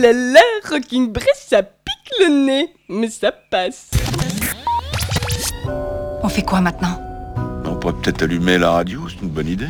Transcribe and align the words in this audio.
là 0.00 0.12
là, 0.12 0.40
Rocking 0.68 1.12
Bress, 1.12 1.46
ça 1.48 1.62
pique 1.62 2.12
le 2.20 2.28
nez, 2.28 2.74
mais 2.88 3.08
ça 3.08 3.32
passe. 3.32 3.90
On 6.22 6.28
fait 6.28 6.42
quoi 6.42 6.60
maintenant? 6.60 6.98
On 7.64 7.76
pourrait 7.76 7.94
peut-être 7.94 8.22
allumer 8.22 8.58
la 8.58 8.70
radio, 8.70 9.08
c'est 9.08 9.22
une 9.22 9.30
bonne 9.30 9.48
idée. 9.48 9.68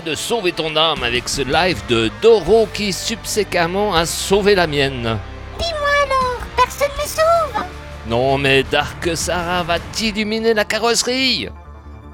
De 0.00 0.14
sauver 0.14 0.52
ton 0.52 0.76
âme 0.76 1.02
avec 1.02 1.28
ce 1.28 1.42
live 1.42 1.80
de 1.88 2.10
Doro 2.22 2.68
qui 2.72 2.92
subséquemment 2.92 3.94
a 3.94 4.06
sauvé 4.06 4.54
la 4.54 4.66
mienne. 4.66 5.18
Dis-moi 5.58 5.88
alors, 6.06 6.46
personne 6.56 6.88
ne 6.96 7.08
sauve 7.08 7.64
Non 8.06 8.38
mais 8.38 8.62
Dark 8.62 9.16
Sarah 9.16 9.62
va 9.62 9.78
t'illuminer 9.78 10.54
la 10.54 10.64
carrosserie? 10.64 11.48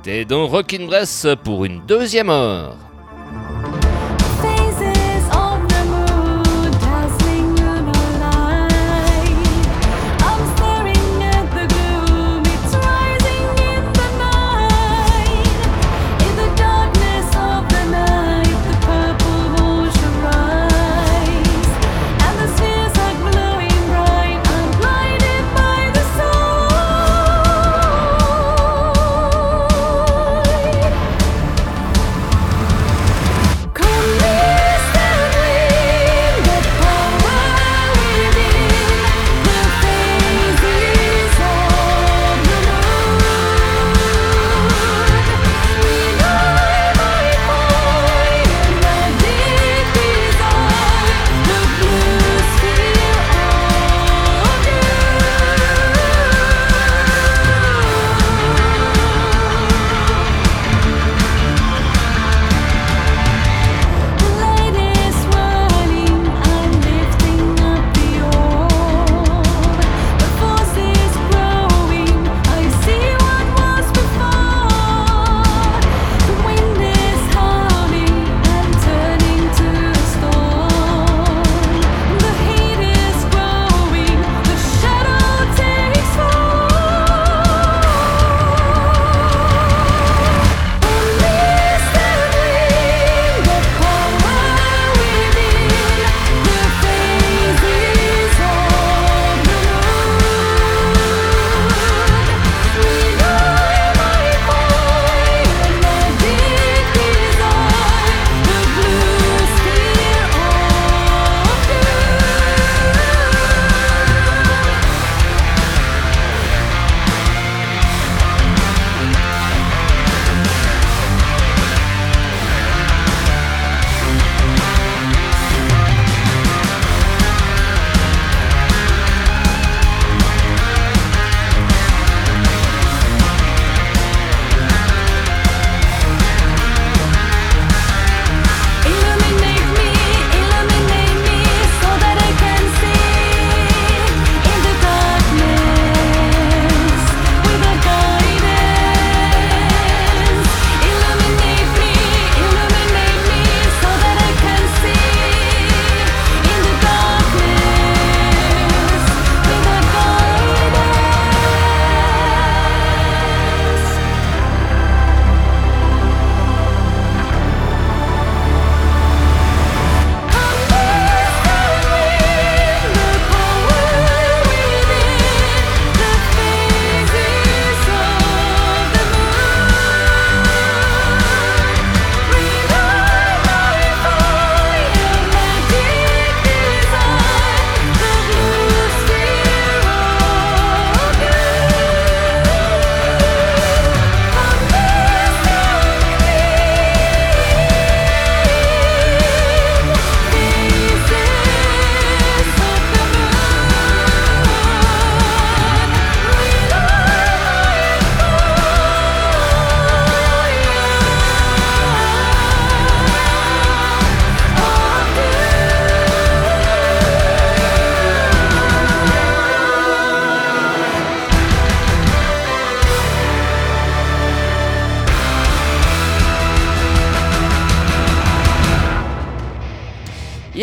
T'es 0.03 0.25
dans 0.25 0.47
Rockin' 0.47 0.87
Bress 0.87 1.27
pour 1.43 1.65
une 1.65 1.85
deuxième 1.87 2.31
heure. 2.31 2.77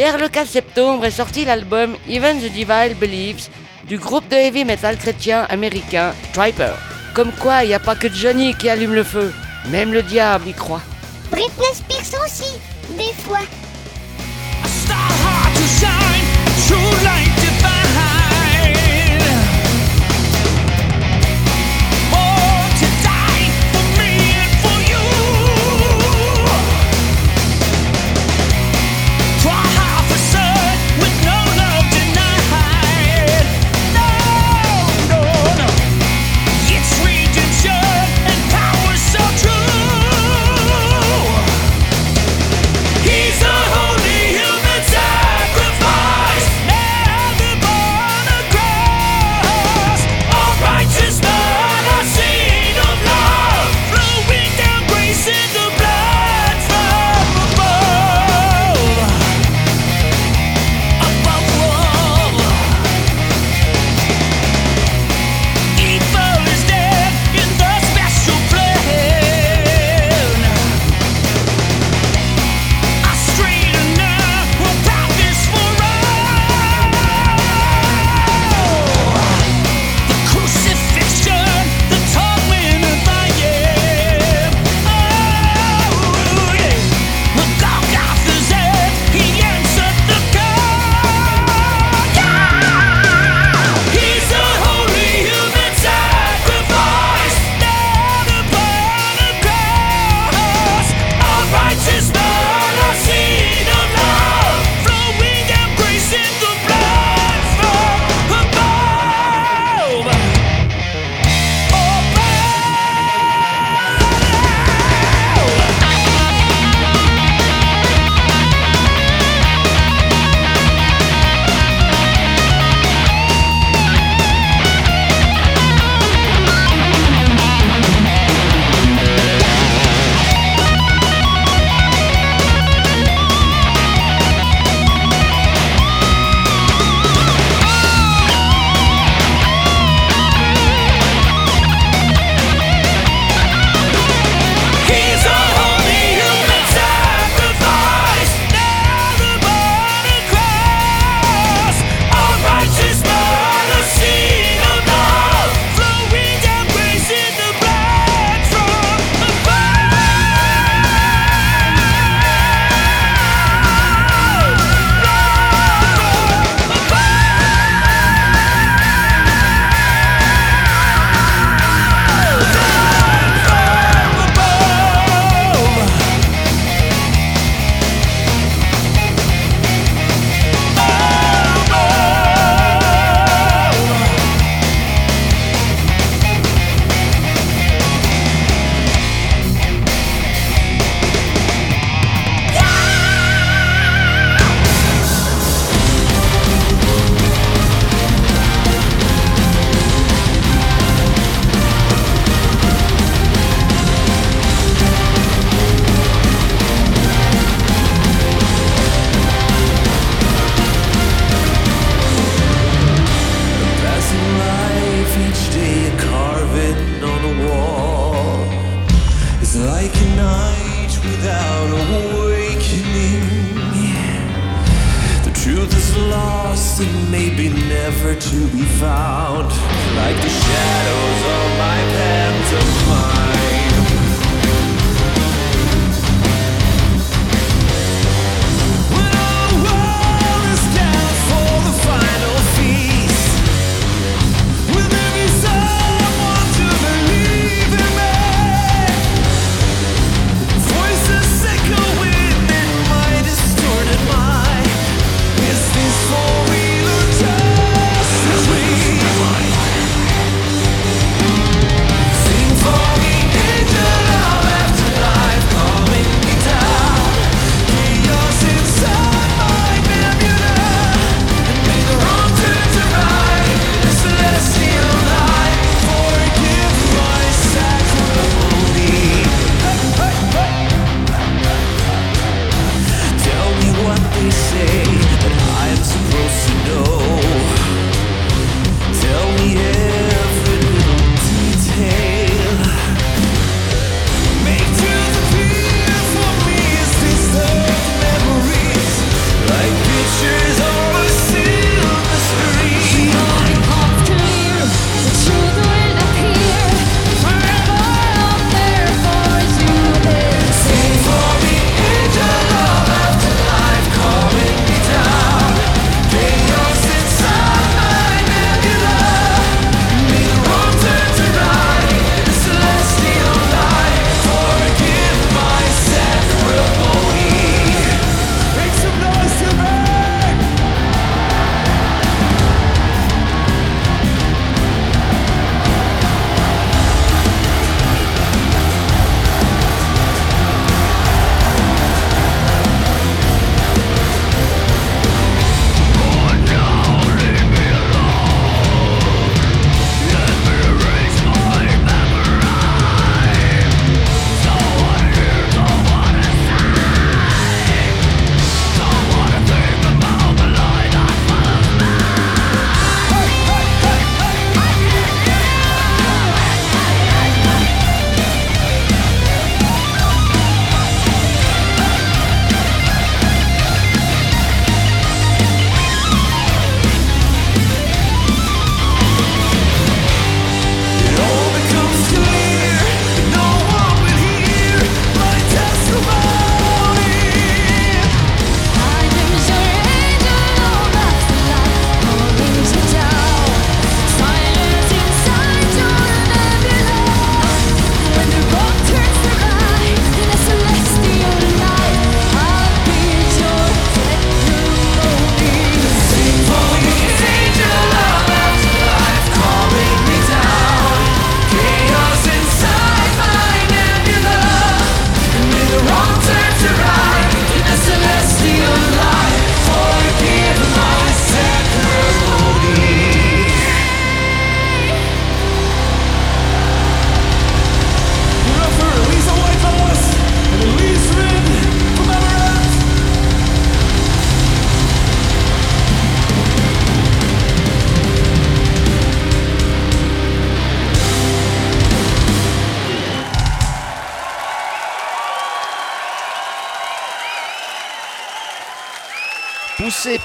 Hier, 0.04 0.18
le 0.18 0.28
4 0.28 0.50
septembre, 0.50 1.06
est 1.06 1.12
sorti 1.12 1.46
l'album 1.46 1.96
Even 2.10 2.38
the 2.38 2.52
Divine 2.52 2.94
Believes 3.00 3.48
du 3.88 3.98
groupe 3.98 4.28
de 4.28 4.36
heavy 4.36 4.66
metal 4.66 4.98
chrétien 4.98 5.48
américain 5.50 6.14
Triper. 6.34 6.74
Comme 7.14 7.32
quoi, 7.32 7.64
il 7.64 7.70
n'y 7.70 7.74
a 7.74 7.80
pas 7.80 7.96
que 7.96 8.10
Johnny 8.14 8.54
qui 8.54 8.68
allume 8.68 8.96
le 8.96 9.06
feu, 9.06 9.34
même 9.70 9.94
le 9.94 10.04
diable 10.04 10.50
y 10.50 10.54
croit. 10.54 10.82
Britney 11.32 11.74
Spears 11.74 12.22
aussi, 12.22 12.60
des 12.98 13.14
fois. 13.24 13.40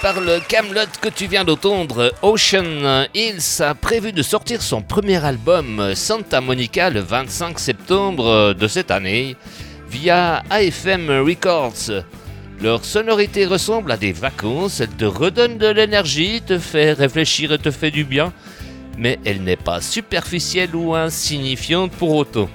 par 0.02 0.20
le 0.20 0.38
Camelot 0.40 0.80
que 1.00 1.08
tu 1.08 1.26
viens 1.26 1.44
d'entendre, 1.44 2.12
Ocean 2.22 3.06
Hills 3.14 3.60
a 3.62 3.74
prévu 3.74 4.12
de 4.12 4.22
sortir 4.22 4.62
son 4.62 4.82
premier 4.82 5.24
album 5.24 5.94
Santa 5.94 6.40
Monica 6.40 6.90
le 6.90 7.00
25 7.00 7.58
septembre 7.58 8.54
de 8.54 8.68
cette 8.68 8.90
année 8.90 9.36
via 9.90 10.42
AFM 10.50 11.10
Records. 11.26 12.04
Leur 12.60 12.84
sonorité 12.84 13.46
ressemble 13.46 13.92
à 13.92 13.96
des 13.96 14.12
vacances, 14.12 14.80
elle 14.80 14.88
te 14.88 15.04
redonne 15.04 15.58
de 15.58 15.68
l'énergie, 15.68 16.42
te 16.42 16.58
fait 16.58 16.92
réfléchir 16.92 17.52
et 17.52 17.58
te 17.58 17.70
fait 17.70 17.90
du 17.90 18.04
bien, 18.04 18.32
mais 18.96 19.18
elle 19.24 19.42
n'est 19.42 19.56
pas 19.56 19.80
superficielle 19.80 20.74
ou 20.74 20.94
insignifiante 20.94 21.92
pour 21.92 22.14
autant. 22.14 22.50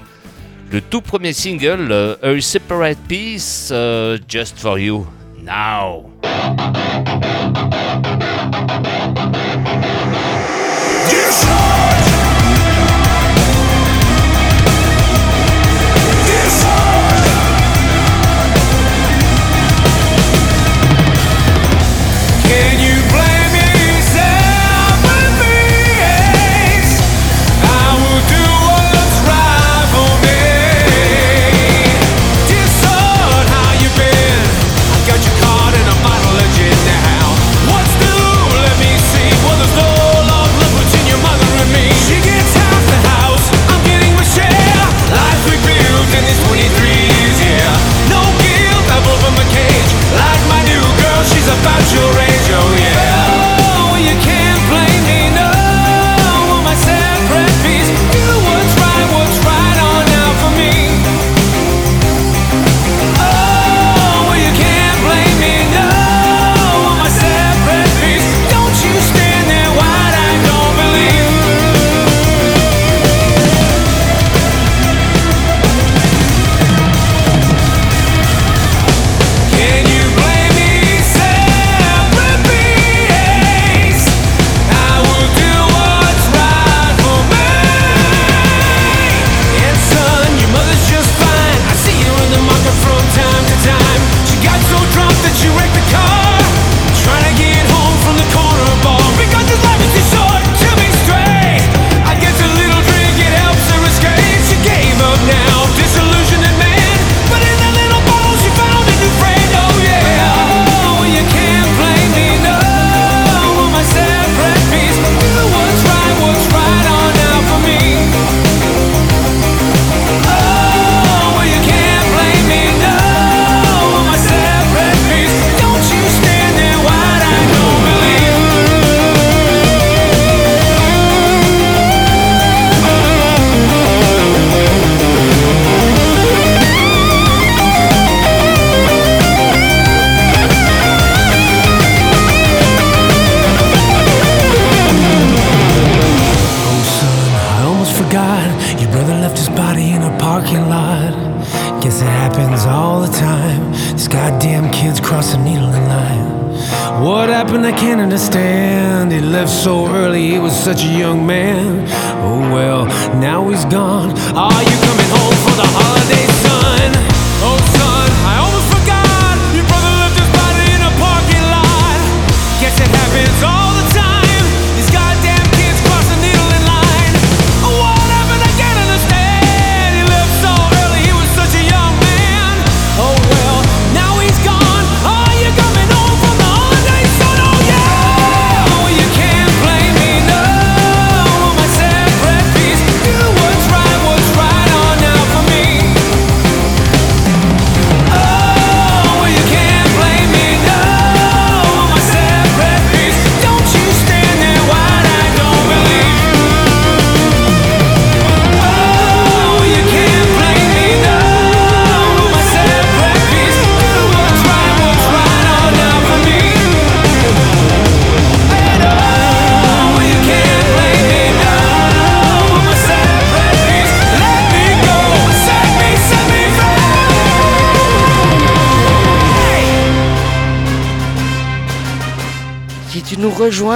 Le 0.72 0.82
tout 0.82 1.02
premier 1.02 1.34
single, 1.34 2.18
A 2.22 2.42
Separate 2.42 3.00
Piece, 3.08 3.70
euh, 3.72 4.18
Just 4.28 4.60
For 4.60 4.80
You, 4.80 5.06
now. 5.44 6.06
Yes, 11.12 12.23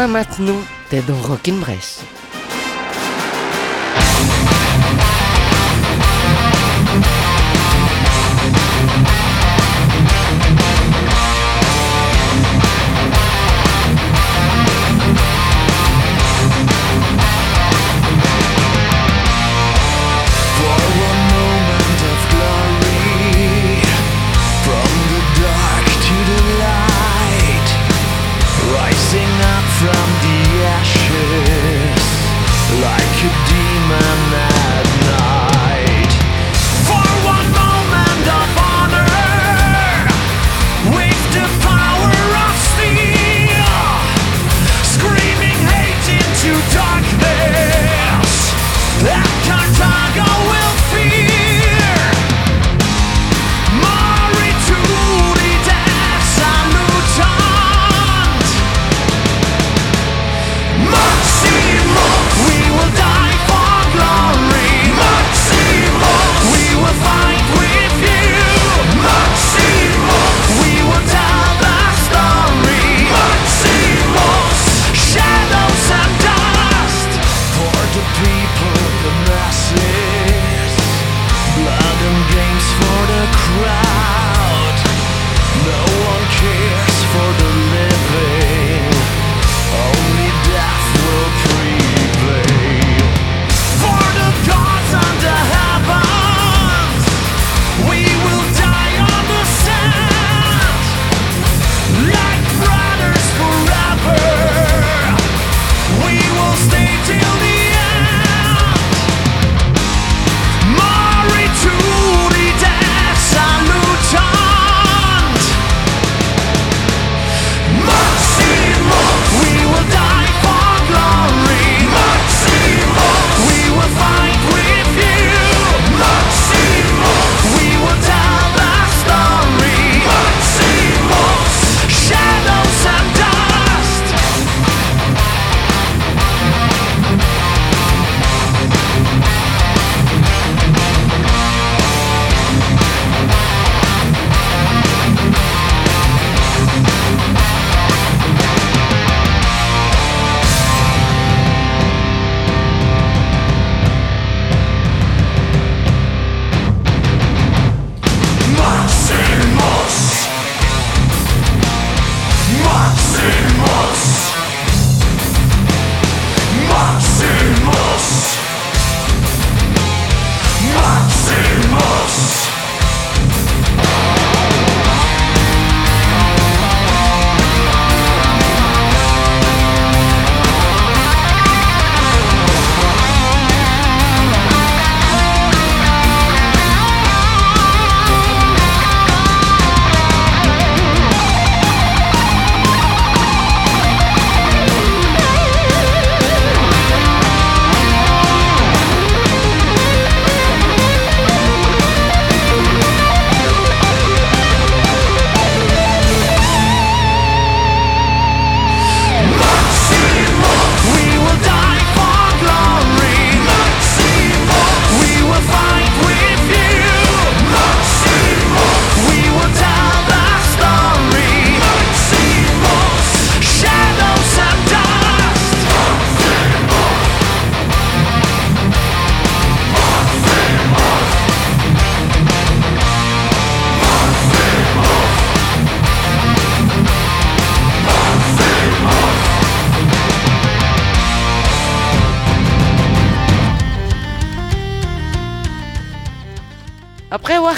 maintenant, 0.08 0.60
t'es 0.90 1.02
dans 1.02 1.20
Rock'n'Bress. 1.22 2.04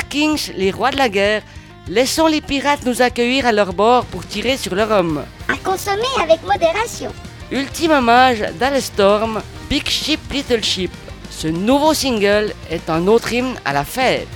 Après 0.10 0.22
War 0.22 0.36
Kings, 0.36 0.54
les 0.58 0.72
rois 0.72 0.90
de 0.90 0.98
la 0.98 1.08
guerre, 1.08 1.44
laissons 1.88 2.26
les 2.26 2.42
pirates 2.42 2.84
nous 2.86 3.04
accueillir 3.04 3.46
à 3.46 3.52
leur 3.52 3.74
bord 3.74 4.06
pour 4.06 4.26
tirer 4.26 4.58
sur 4.58 4.74
leur 4.74 4.90
homme. 4.90 5.24
À 5.48 5.56
consommer 5.58 6.02
avec 6.20 6.42
modération. 6.44 7.14
Ultime 7.52 7.92
hommage 7.92 8.44
d'Alestorm, 8.60 9.42
Big 9.70 9.88
Ship 9.88 10.20
Little 10.32 10.64
Ship. 10.64 10.92
Ce 11.30 11.48
nouveau 11.48 11.94
single 11.94 12.54
est 12.72 12.90
un 12.90 13.06
autre 13.08 13.32
hymne 13.32 13.56
à 13.66 13.74
la 13.74 13.84
fête. 13.84 14.28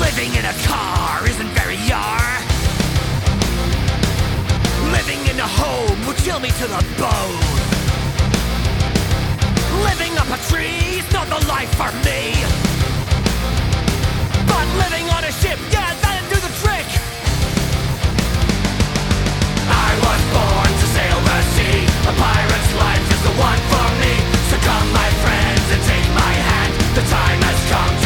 Living 0.00 0.32
in 0.36 0.46
a 0.46 0.54
car 0.66 1.24
isn't 1.26 1.52
very 1.54 1.78
yar. 1.88 2.40
Living 4.90 5.20
in 5.32 5.38
a 5.38 5.46
home 5.46 6.06
will 6.06 6.16
chill 6.24 6.40
me 6.40 6.48
to 6.48 6.66
the 6.66 6.84
bone. 6.98 7.66
Living 9.84 10.18
up 10.18 10.26
a 10.28 10.38
tree 10.50 10.85
not 11.28 11.40
the 11.40 11.48
life 11.48 11.72
for 11.74 11.90
me. 12.04 12.34
But 14.46 14.66
living 14.78 15.08
on 15.10 15.24
a 15.24 15.32
ship, 15.32 15.58
yeah, 15.70 15.94
that'd 16.02 16.28
do 16.28 16.36
the 16.36 16.52
trick. 16.62 16.86
I 19.68 19.90
was 20.06 20.20
born 20.34 20.70
to 20.80 20.86
sail 20.94 21.18
the 21.20 21.38
sea. 21.54 21.78
A 22.10 22.12
pirate's 22.12 22.72
life 22.78 23.06
is 23.14 23.22
the 23.22 23.34
one 23.40 23.60
for 23.72 23.86
me. 24.02 24.14
So 24.50 24.56
come, 24.66 24.88
my 24.92 25.10
friends, 25.22 25.66
and 25.74 25.82
take 25.84 26.08
my 26.14 26.34
hand. 26.50 26.72
The 26.94 27.04
time 27.10 27.40
has 27.42 27.60
come 27.70 28.05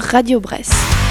Radio 0.00 0.40
Bresse. 0.40 1.01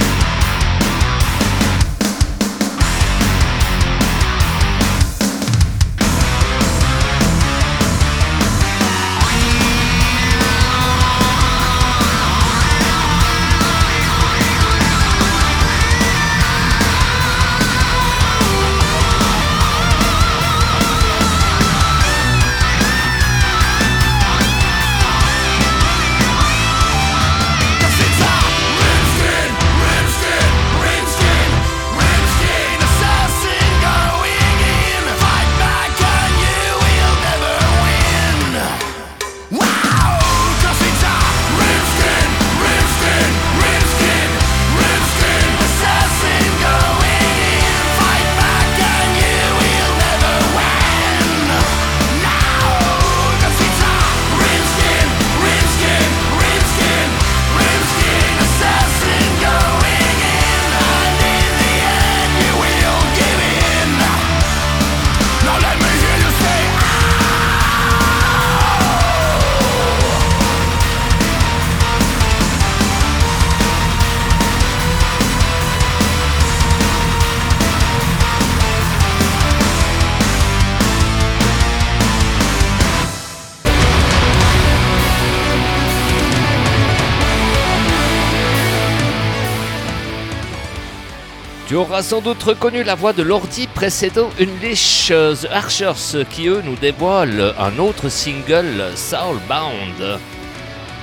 Tu 91.71 91.77
auras 91.77 92.03
sans 92.03 92.19
doute 92.19 92.43
reconnu 92.43 92.83
la 92.83 92.95
voix 92.95 93.13
de 93.13 93.23
l'ordi 93.23 93.65
précédant 93.65 94.29
Unleash 94.37 95.07
The 95.07 95.47
Archers 95.49 96.25
qui 96.29 96.47
eux 96.47 96.61
nous 96.65 96.75
dévoile 96.75 97.55
un 97.57 97.79
autre 97.79 98.09
single 98.09 98.91
Soulbound. 98.97 100.19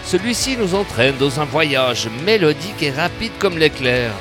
Celui-ci 0.05 0.59
nous 0.59 0.75
entraîne 0.75 1.17
dans 1.17 1.41
un 1.41 1.47
voyage 1.47 2.11
mélodique 2.23 2.83
et 2.83 2.91
rapide 2.91 3.33
comme 3.39 3.57
l'éclair. 3.57 4.13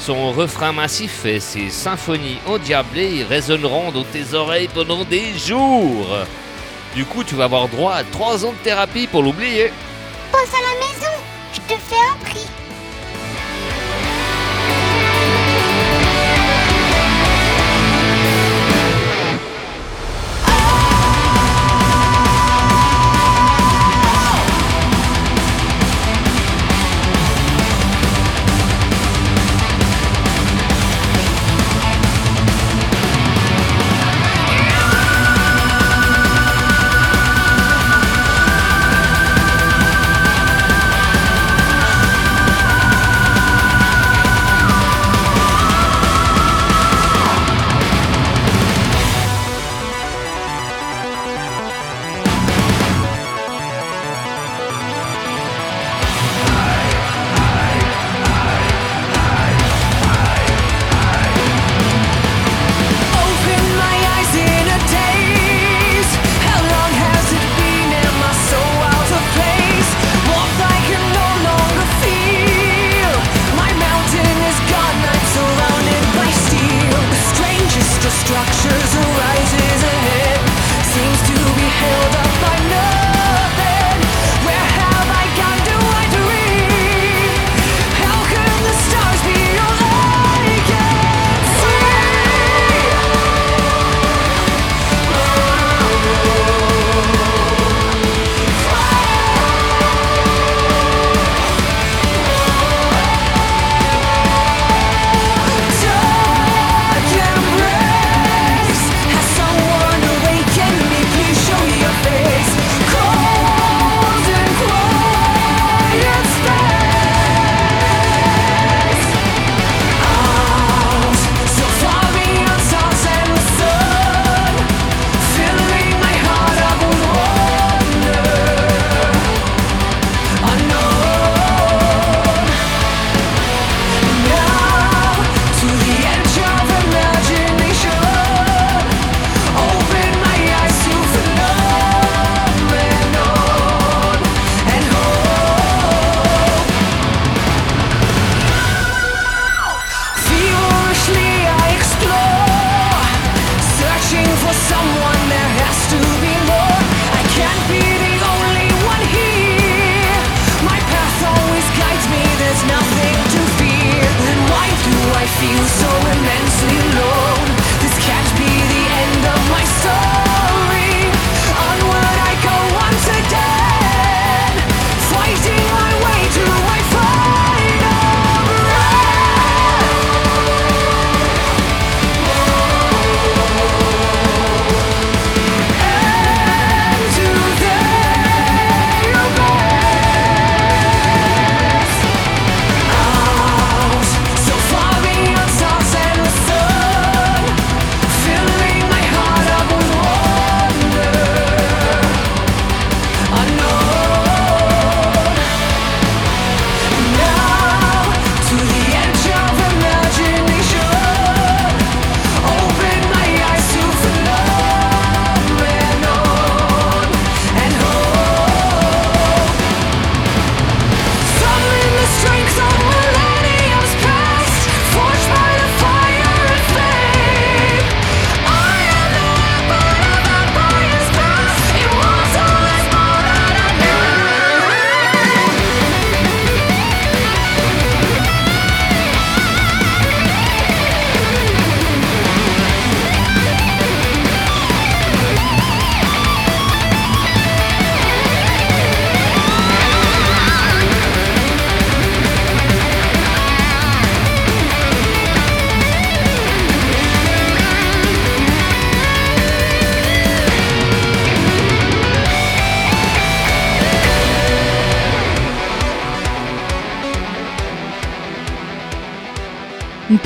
Son 0.00 0.32
refrain 0.32 0.72
massif 0.72 1.24
et 1.24 1.38
ses 1.38 1.70
symphonies 1.70 2.40
endiablées 2.48 3.22
résonneront 3.22 3.92
dans 3.92 4.02
tes 4.02 4.34
oreilles 4.34 4.70
pendant 4.74 5.04
des 5.04 5.38
jours. 5.38 6.18
Du 6.96 7.04
coup, 7.04 7.22
tu 7.22 7.36
vas 7.36 7.44
avoir 7.44 7.68
droit 7.68 7.94
à 7.94 8.02
trois 8.02 8.44
ans 8.44 8.54
de 8.54 8.64
thérapie 8.64 9.06
pour 9.06 9.22
l'oublier. 9.22 9.70
Passe 10.32 10.52
à 10.52 10.62
la 10.62 10.80
maison, 10.80 11.12
je 11.52 11.60
te 11.60 11.78
fais 11.78 11.94
un 12.12 12.24
prix. 12.24 12.55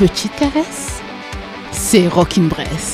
Petite 0.01 0.35
caresse 0.35 1.03
C'est 1.73 2.09
Rockin' 2.09 2.49
Bress. 2.49 2.90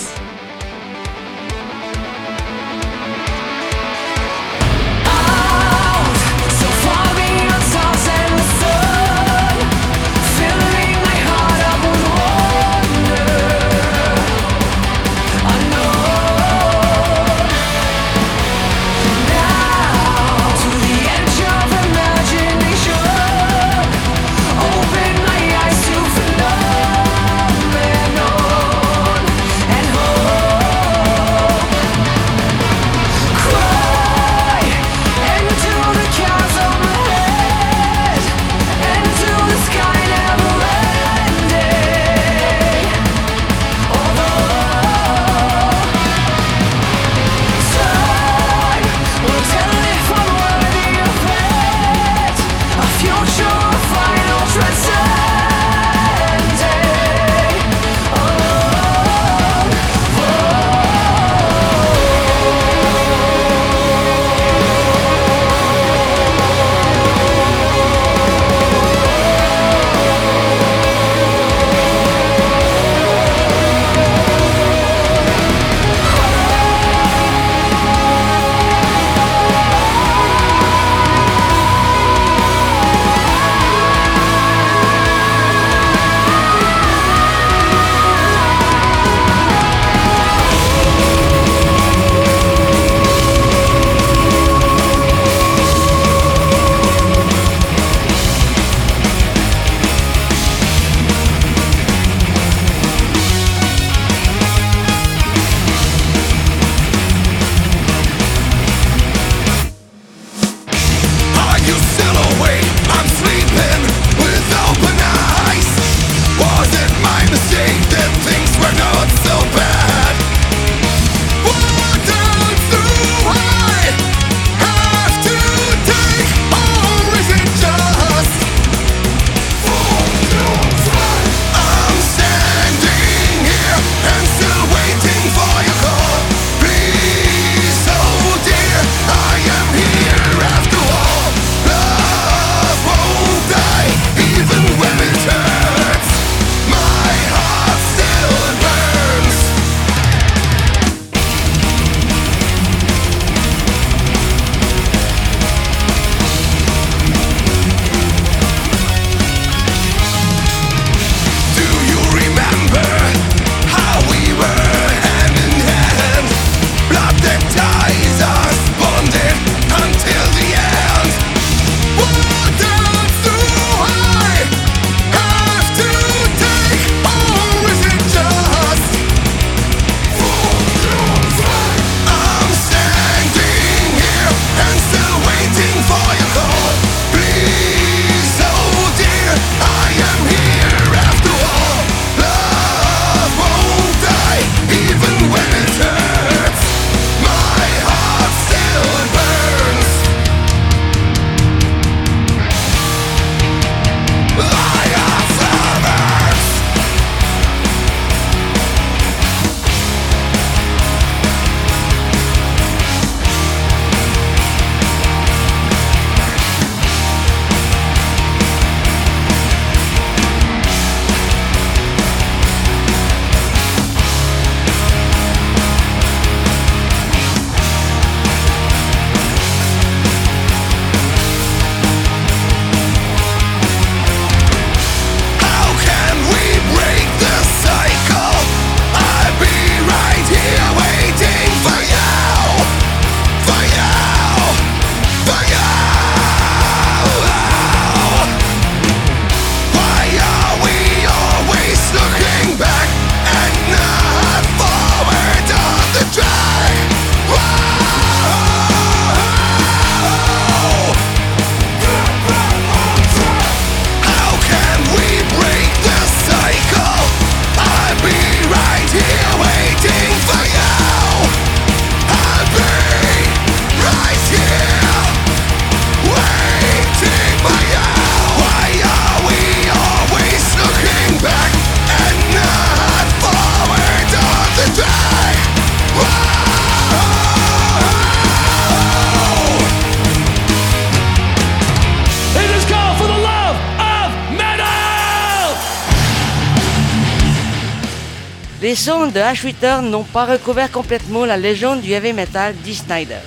Les 298.76 298.82
sons 298.82 299.06
de 299.06 299.20
Ashwitter 299.20 299.78
n'ont 299.82 300.02
pas 300.02 300.26
recouvert 300.26 300.70
complètement 300.70 301.24
la 301.24 301.38
légende 301.38 301.80
du 301.80 301.92
heavy 301.92 302.12
metal 302.12 302.54
Dee 302.62 302.74
Snyder. 302.74 303.20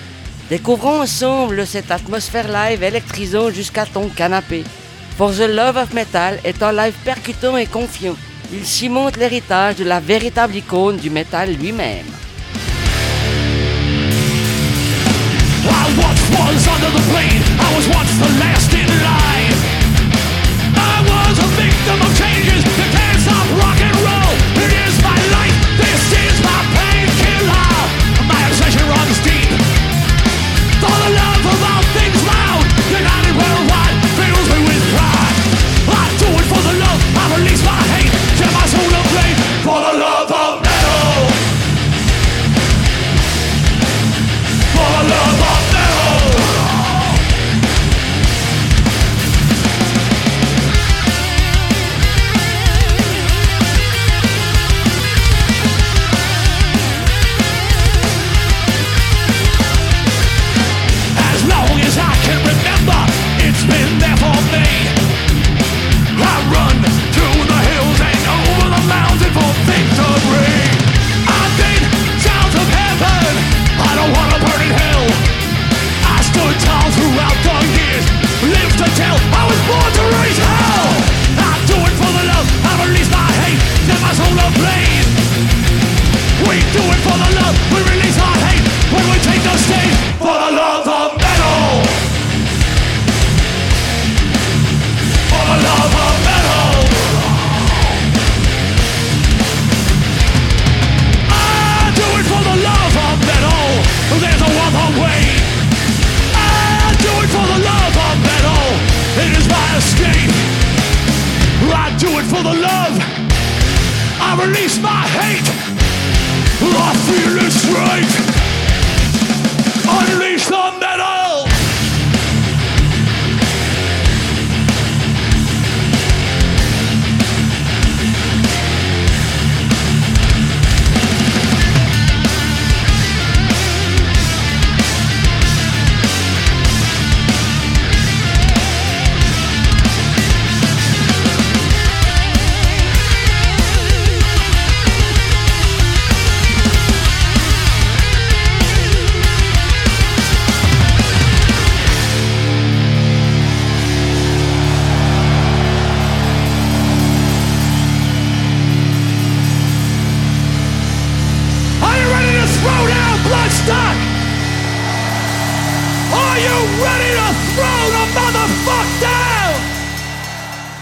Découvrons 0.47 1.01
ensemble 1.01 1.65
cette 1.65 1.89
atmosphère 1.89 2.47
live 2.47 2.83
électrisant 2.83 3.49
jusqu'à 3.49 3.87
ton 3.87 4.09
canapé. 4.09 4.63
For 5.17 5.31
the 5.31 5.47
Love 5.49 5.77
of 5.77 5.93
Metal 5.95 6.37
est 6.43 6.61
un 6.61 6.71
live 6.71 6.93
percutant 7.03 7.57
et 7.57 7.65
confiant. 7.65 8.15
Il 8.53 8.63
cimente 8.63 9.17
l'héritage 9.17 9.77
de 9.77 9.85
la 9.85 9.99
véritable 9.99 10.55
icône 10.55 10.97
du 10.97 11.09
metal 11.09 11.51
lui-même. 11.55 12.05
I 15.65 15.95
was 15.97 17.87
once 17.87 18.13
the 18.19 18.29
last 18.37 18.71
in. 18.71 18.87
I 20.75 21.01
was 21.09 21.39
a 21.39 21.47
victim 21.57 22.01
of 22.03 22.15
change. 22.19 22.38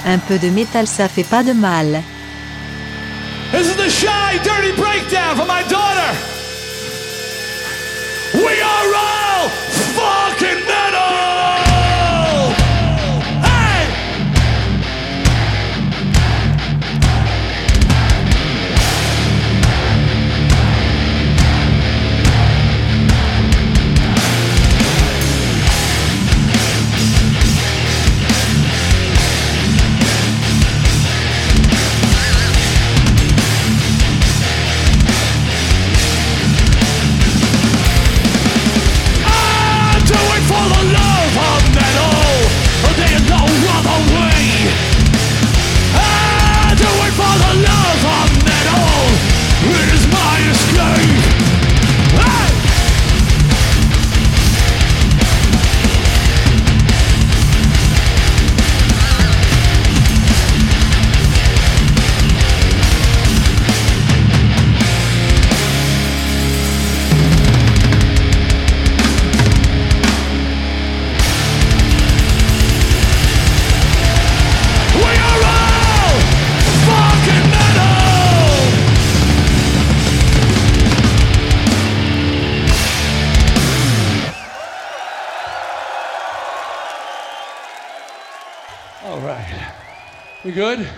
Un 0.10 0.20
peu 0.20 0.40
de 0.40 0.48
métal, 0.50 0.88
ça 0.88 1.10
fait 1.10 1.26
pas 1.26 1.44
de 1.44 1.52
mal. 1.52 2.02
This 3.52 3.68
is 3.68 3.76
the 3.76 3.90
shy, 3.90 4.40
dirty 4.42 4.72
breakdown 4.78 5.36
for 5.36 5.46
my 5.46 5.64
daughter. 5.70 6.37
good? 90.58 90.90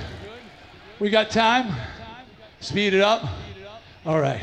We 1.02 1.10
got 1.10 1.32
time? 1.32 1.76
Speed 2.62 2.94
it 2.94 3.02
up? 3.02 3.26
All 4.06 4.18
right. 4.18 4.42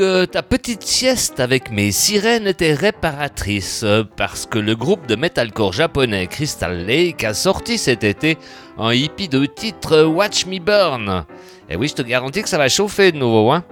que 0.00 0.24
ta 0.24 0.42
petite 0.42 0.82
sieste 0.82 1.40
avec 1.40 1.70
mes 1.70 1.92
sirènes 1.92 2.46
était 2.46 2.72
réparatrice 2.72 3.84
parce 4.16 4.46
que 4.46 4.58
le 4.58 4.74
groupe 4.74 5.06
de 5.06 5.14
metalcore 5.14 5.74
japonais 5.74 6.26
Crystal 6.26 6.86
Lake 6.86 7.22
a 7.22 7.34
sorti 7.34 7.76
cet 7.76 8.02
été 8.02 8.38
un 8.78 8.94
hippie 8.94 9.28
de 9.28 9.44
titre 9.44 10.04
Watch 10.04 10.46
Me 10.46 10.58
Burn. 10.58 11.26
Et 11.68 11.76
oui, 11.76 11.88
je 11.88 11.96
te 11.96 12.00
garantis 12.00 12.40
que 12.40 12.48
ça 12.48 12.56
va 12.56 12.70
chauffer 12.70 13.12
de 13.12 13.18
nouveau. 13.18 13.50
Hein. 13.50 13.62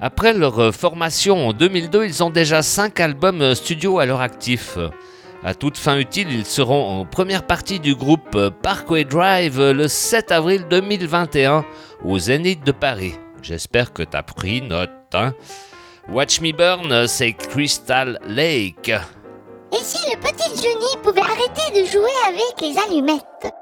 Après 0.00 0.34
leur 0.34 0.74
formation 0.74 1.46
en 1.46 1.52
2002, 1.52 2.04
ils 2.04 2.24
ont 2.24 2.30
déjà 2.30 2.62
5 2.62 2.98
albums 2.98 3.54
studio 3.54 4.00
à 4.00 4.06
leur 4.06 4.20
actif. 4.20 4.76
À 5.44 5.54
toute 5.54 5.78
fin 5.78 5.98
utile, 5.98 6.32
ils 6.32 6.46
seront 6.46 7.00
en 7.00 7.04
première 7.04 7.46
partie 7.46 7.78
du 7.78 7.94
groupe 7.94 8.36
Parkway 8.60 9.04
Drive 9.04 9.60
le 9.70 9.86
7 9.86 10.32
avril 10.32 10.66
2021 10.68 11.64
au 12.04 12.18
Zénith 12.18 12.66
de 12.66 12.72
Paris. 12.72 13.14
J'espère 13.42 13.92
que 13.92 14.02
t'as 14.02 14.22
pris 14.22 14.62
note. 14.62 14.90
Hein. 15.12 15.34
Watch 16.08 16.40
Me 16.40 16.52
Burn, 16.52 17.06
c'est 17.06 17.32
Crystal 17.32 18.18
Lake. 18.26 18.88
Et 18.88 19.82
si 19.82 19.98
le 20.10 20.18
petit 20.20 20.50
Johnny 20.56 20.96
pouvait 21.02 21.20
arrêter 21.20 21.80
de 21.80 21.86
jouer 21.86 22.10
avec 22.26 22.60
les 22.60 22.76
allumettes? 22.78 23.52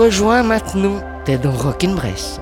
rejoins 0.00 0.42
maintenant 0.42 1.02
Ted 1.26 1.44
en 1.44 1.52
Rock'n'Bress. 1.52 2.40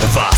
The 0.00 0.20
us. 0.20 0.37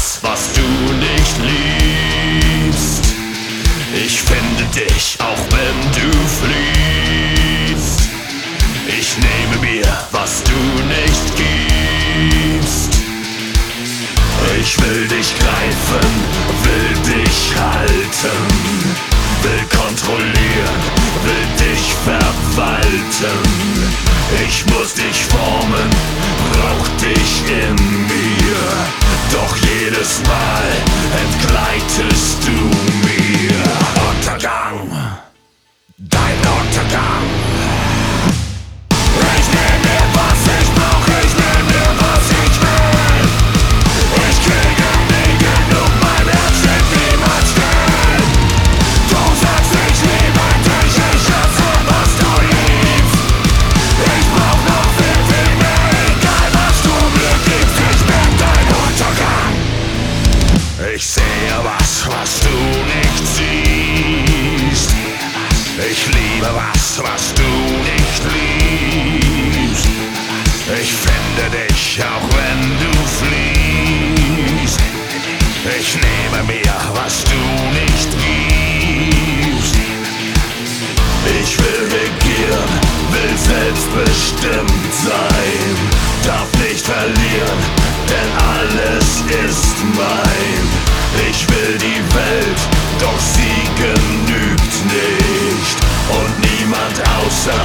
Darf 86.26 86.48
nicht 86.58 86.84
verlieren, 86.86 87.60
denn 88.08 88.30
alles 88.56 89.22
ist 89.48 89.76
mein. 89.96 90.90
Ich 91.30 91.48
will 91.48 91.78
die 91.78 92.02
Welt, 92.14 92.60
doch 92.98 93.18
sie 93.18 93.68
genügt 93.76 94.74
nicht. 94.84 95.76
Und 96.10 96.32
niemand 96.40 97.00
außer 97.18 97.64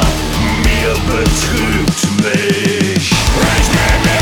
mir 0.63 0.93
betrügt 1.05 2.03
mich. 2.23 3.11
Ich 3.11 3.69
nehm 3.69 4.14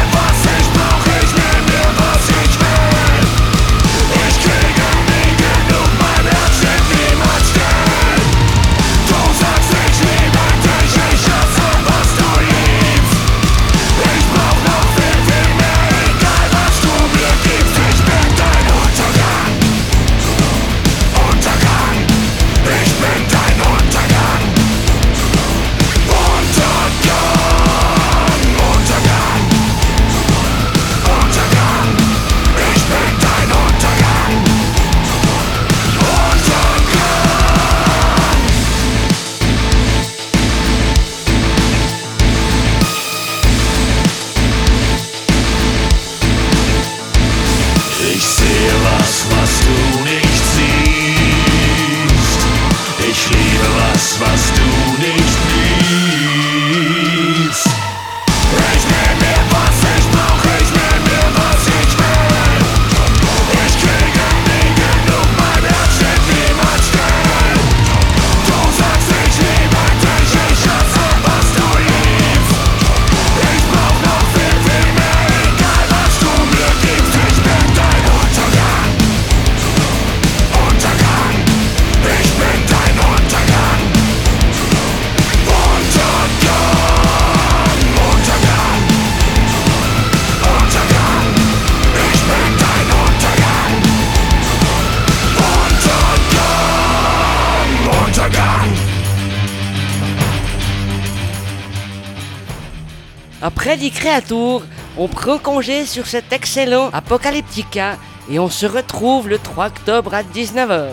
Après 103.43 103.75
dit 103.75 103.91
créatour, 103.91 104.63
on 104.97 105.09
prend 105.09 105.37
congé 105.37 105.85
sur 105.85 106.07
cet 106.07 106.31
excellent 106.31 106.89
Apocalyptica 106.93 107.97
et 108.31 108.39
on 108.39 108.49
se 108.49 108.65
retrouve 108.65 109.27
le 109.27 109.37
3 109.37 109.67
octobre 109.67 110.13
à 110.13 110.23
19h. 110.23 110.91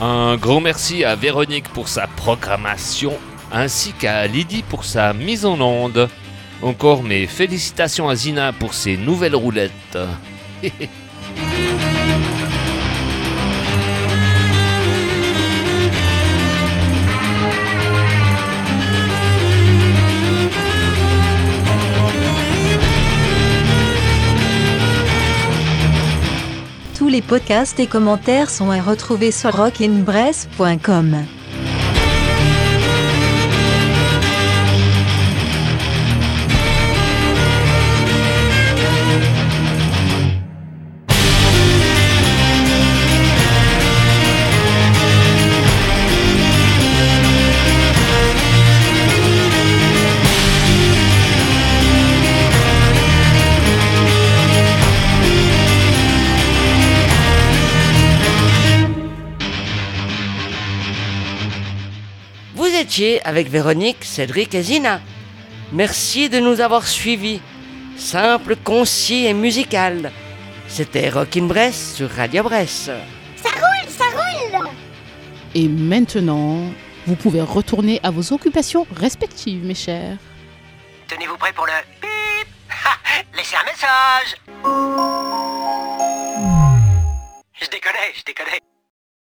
Un 0.00 0.36
grand 0.36 0.60
merci 0.60 1.04
à 1.04 1.16
Véronique 1.16 1.68
pour 1.68 1.88
sa 1.88 2.06
programmation, 2.06 3.12
ainsi 3.52 3.92
qu'à 3.92 4.26
Lydie 4.26 4.62
pour 4.62 4.84
sa 4.84 5.12
mise 5.12 5.44
en 5.44 5.60
onde. 5.60 6.08
Encore 6.62 7.02
mes 7.02 7.26
félicitations 7.26 8.08
à 8.08 8.14
Zina 8.14 8.54
pour 8.54 8.72
ses 8.72 8.96
nouvelles 8.96 9.36
roulettes. 9.36 9.98
les 27.16 27.22
podcasts 27.22 27.80
et 27.80 27.86
commentaires 27.86 28.50
sont 28.50 28.70
à 28.70 28.82
retrouver 28.82 29.30
sur 29.30 29.56
rockinbress.com. 29.56 31.24
Avec 63.24 63.50
Véronique, 63.50 64.04
Cédric 64.04 64.54
et 64.54 64.62
Zina. 64.62 65.02
Merci 65.70 66.30
de 66.30 66.40
nous 66.40 66.62
avoir 66.62 66.86
suivis. 66.86 67.42
Simple, 67.98 68.56
concis 68.56 69.26
et 69.26 69.34
musical. 69.34 70.12
C'était 70.66 71.10
Rockin' 71.10 71.46
Bress 71.46 71.94
sur 71.94 72.08
Radio 72.10 72.42
Bresse. 72.42 72.90
Ça 73.36 73.50
roule, 73.50 73.90
ça 73.90 74.04
roule 74.04 74.68
Et 75.54 75.68
maintenant, 75.68 76.60
vous 77.06 77.16
pouvez 77.16 77.42
retourner 77.42 78.00
à 78.02 78.10
vos 78.10 78.32
occupations 78.32 78.86
respectives, 78.96 79.62
mes 79.62 79.74
chers. 79.74 80.16
Tenez-vous 81.06 81.36
prêts 81.36 81.52
pour 81.52 81.66
le 81.66 81.72
bip 82.00 82.48
Laissez 83.36 83.56
un 83.56 83.64
message 83.64 84.36
Je 87.60 87.66
déconne, 87.66 87.92
je 88.14 88.22
déconne. 88.24 88.75